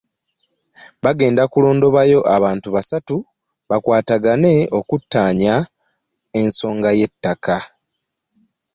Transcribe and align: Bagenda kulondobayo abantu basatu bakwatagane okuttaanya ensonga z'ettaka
Bagenda 1.03 1.43
kulondobayo 1.51 2.19
abantu 2.35 2.67
basatu 2.75 3.15
bakwatagane 3.69 4.53
okuttaanya 4.79 5.55
ensonga 6.41 6.89
z'ettaka 6.97 7.57